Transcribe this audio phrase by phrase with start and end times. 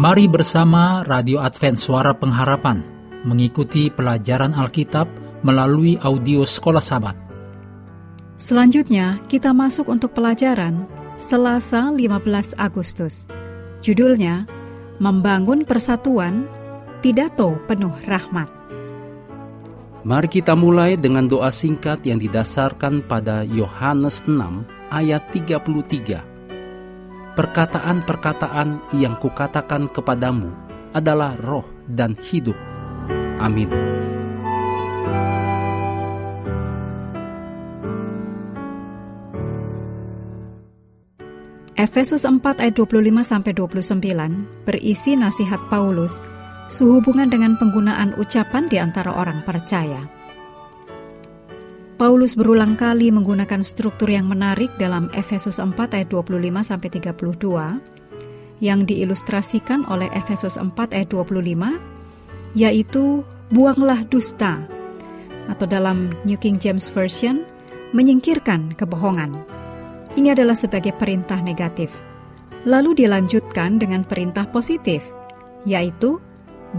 [0.00, 2.80] Mari bersama Radio Advent Suara Pengharapan
[3.28, 5.04] mengikuti pelajaran Alkitab
[5.44, 7.12] melalui audio Sekolah Sabat.
[8.40, 10.88] Selanjutnya, kita masuk untuk pelajaran
[11.20, 13.28] Selasa 15 Agustus.
[13.84, 14.48] Judulnya,
[15.04, 16.48] Membangun Persatuan,
[17.04, 18.48] Pidato Penuh Rahmat.
[20.08, 26.39] Mari kita mulai dengan doa singkat yang didasarkan pada Yohanes 6 ayat 33
[27.34, 30.50] perkataan-perkataan yang kukatakan kepadamu
[30.90, 32.58] adalah roh dan hidup.
[33.40, 33.70] Amin.
[41.80, 46.20] Efesus 4 ayat 25 sampai 29 berisi nasihat Paulus
[46.68, 50.19] sehubungan dengan penggunaan ucapan di antara orang percaya.
[52.00, 56.32] Paulus berulang kali menggunakan struktur yang menarik dalam Efesus 4 ayat 25
[56.64, 63.20] sampai 32 yang diilustrasikan oleh Efesus 4 ayat 25 yaitu
[63.52, 64.64] buanglah dusta
[65.52, 67.44] atau dalam New King James Version
[67.92, 69.36] menyingkirkan kebohongan.
[70.16, 71.92] Ini adalah sebagai perintah negatif.
[72.64, 75.04] Lalu dilanjutkan dengan perintah positif
[75.68, 76.16] yaitu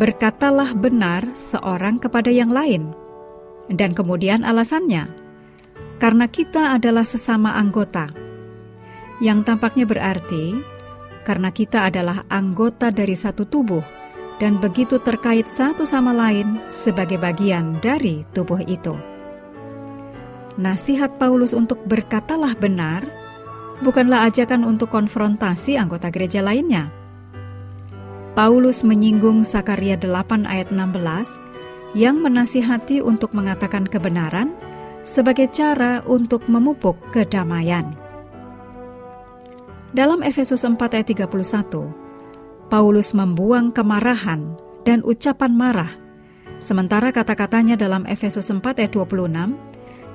[0.02, 2.98] berkatalah benar seorang kepada yang lain
[3.74, 5.08] dan kemudian alasannya,
[5.98, 8.12] karena kita adalah sesama anggota,
[9.22, 10.60] yang tampaknya berarti
[11.22, 13.86] karena kita adalah anggota dari satu tubuh
[14.42, 18.98] dan begitu terkait satu sama lain sebagai bagian dari tubuh itu.
[20.58, 23.06] Nasihat Paulus untuk berkatalah benar
[23.86, 26.90] bukanlah ajakan untuk konfrontasi anggota gereja lainnya.
[28.34, 31.51] Paulus menyinggung Sakaria 8 ayat 16
[31.92, 34.56] yang menasihati untuk mengatakan kebenaran
[35.04, 37.90] sebagai cara untuk memupuk kedamaian.
[39.92, 41.28] Dalam Efesus 4 ayat 31,
[42.72, 44.56] Paulus membuang kemarahan
[44.88, 45.92] dan ucapan marah,
[46.64, 49.52] sementara kata-katanya dalam Efesus 4 ayat 26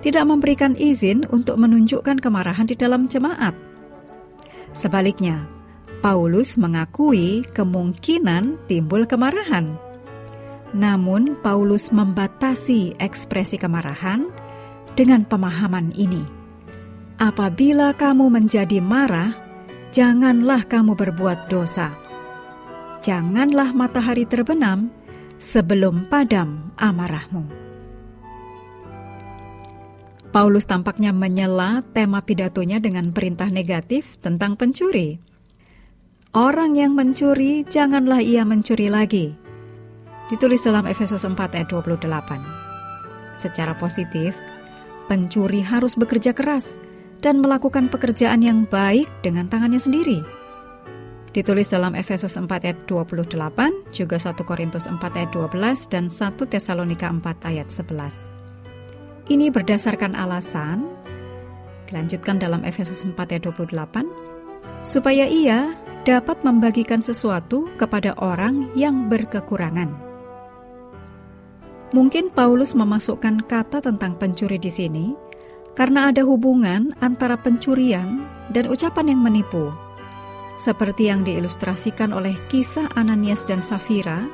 [0.00, 3.52] tidak memberikan izin untuk menunjukkan kemarahan di dalam jemaat.
[4.72, 5.44] Sebaliknya,
[6.00, 9.76] Paulus mengakui kemungkinan timbul kemarahan
[10.76, 14.28] namun, Paulus membatasi ekspresi kemarahan
[14.92, 16.20] dengan pemahaman ini:
[17.16, 19.32] "Apabila kamu menjadi marah,
[19.88, 21.96] janganlah kamu berbuat dosa.
[23.00, 24.92] Janganlah matahari terbenam
[25.40, 27.48] sebelum padam amarahmu."
[30.28, 35.16] Paulus tampaknya menyela tema pidatonya dengan perintah negatif tentang pencuri.
[36.36, 39.45] Orang yang mencuri, janganlah ia mencuri lagi
[40.30, 42.06] ditulis dalam Efesus 4 ayat 28.
[43.38, 44.34] Secara positif,
[45.06, 46.74] pencuri harus bekerja keras
[47.22, 50.20] dan melakukan pekerjaan yang baik dengan tangannya sendiri.
[51.30, 57.12] Ditulis dalam Efesus 4 ayat 28, juga 1 Korintus 4 ayat 12, dan 1 Tesalonika
[57.12, 58.32] 4 ayat 11.
[59.28, 60.88] Ini berdasarkan alasan,
[61.92, 64.08] dilanjutkan dalam Efesus 4 ayat 28,
[64.80, 65.76] supaya ia
[66.08, 70.05] dapat membagikan sesuatu kepada orang yang berkekurangan
[71.96, 75.16] Mungkin Paulus memasukkan kata tentang pencuri di sini
[75.72, 78.20] karena ada hubungan antara pencurian
[78.52, 79.72] dan ucapan yang menipu.
[80.60, 84.28] Seperti yang diilustrasikan oleh kisah Ananias dan Safira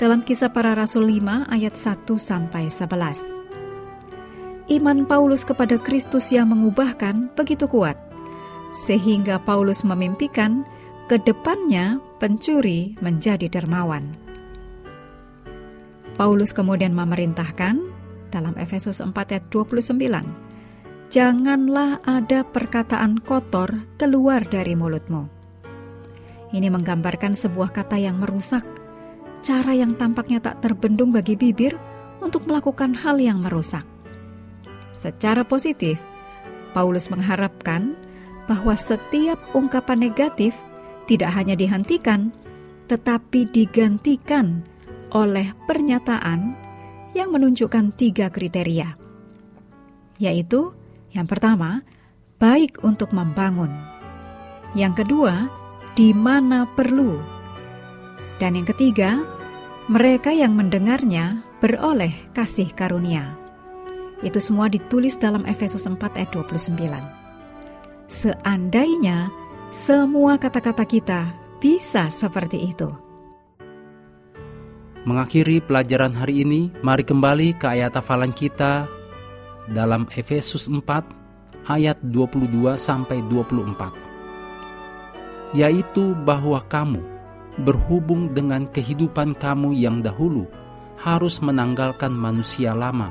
[0.00, 4.72] dalam kisah para rasul 5 ayat 1 sampai 11.
[4.72, 8.00] Iman Paulus kepada Kristus yang mengubahkan begitu kuat
[8.72, 10.64] sehingga Paulus memimpikan
[11.12, 14.21] ke depannya pencuri menjadi dermawan.
[16.22, 17.82] Paulus kemudian memerintahkan
[18.30, 25.26] dalam Efesus 4 ayat 29, Janganlah ada perkataan kotor keluar dari mulutmu.
[26.54, 28.62] Ini menggambarkan sebuah kata yang merusak,
[29.42, 31.74] cara yang tampaknya tak terbendung bagi bibir
[32.22, 33.82] untuk melakukan hal yang merusak.
[34.94, 35.98] Secara positif,
[36.70, 37.98] Paulus mengharapkan
[38.46, 40.54] bahwa setiap ungkapan negatif
[41.10, 42.30] tidak hanya dihentikan,
[42.86, 44.62] tetapi digantikan
[45.12, 46.56] oleh pernyataan
[47.12, 48.96] yang menunjukkan tiga kriteria,
[50.16, 50.72] yaitu
[51.12, 51.84] yang pertama,
[52.40, 53.68] baik untuk membangun,
[54.72, 55.52] yang kedua,
[55.92, 57.20] di mana perlu,
[58.40, 59.20] dan yang ketiga,
[59.92, 63.36] mereka yang mendengarnya beroleh kasih karunia.
[64.24, 66.80] Itu semua ditulis dalam Efesus 4 ayat 29.
[68.08, 69.28] Seandainya
[69.68, 71.20] semua kata-kata kita
[71.60, 73.11] bisa seperti itu
[75.02, 78.86] Mengakhiri pelajaran hari ini, mari kembali ke ayat hafalan kita
[79.66, 80.78] dalam Efesus 4
[81.66, 85.58] ayat 22 sampai 24.
[85.58, 87.02] Yaitu bahwa kamu
[87.66, 90.46] berhubung dengan kehidupan kamu yang dahulu
[91.02, 93.10] harus menanggalkan manusia lama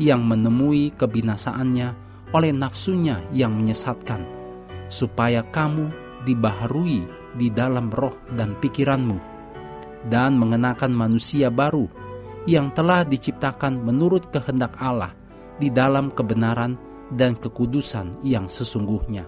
[0.00, 1.92] yang menemui kebinasaannya
[2.32, 4.24] oleh nafsunya yang menyesatkan,
[4.88, 5.92] supaya kamu
[6.24, 7.04] dibaharui
[7.36, 9.35] di dalam roh dan pikiranmu,
[10.06, 11.90] dan mengenakan manusia baru
[12.46, 15.12] yang telah diciptakan menurut kehendak Allah
[15.58, 16.78] di dalam kebenaran
[17.10, 19.26] dan kekudusan yang sesungguhnya.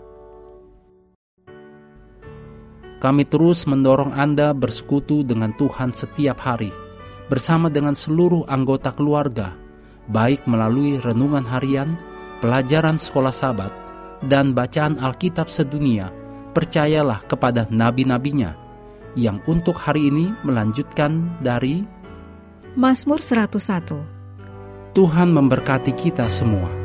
[2.99, 6.75] Kami terus mendorong Anda bersekutu dengan Tuhan setiap hari,
[7.31, 9.55] bersama dengan seluruh anggota keluarga,
[10.11, 11.95] baik melalui renungan harian,
[12.43, 13.71] pelajaran sekolah sabat,
[14.27, 16.11] dan bacaan Alkitab sedunia.
[16.59, 18.68] Percayalah kepada nabi-nabinya
[19.19, 21.83] yang untuk hari ini melanjutkan dari
[22.79, 23.99] Mazmur 101.
[24.95, 26.78] Tuhan memberkati kita semua.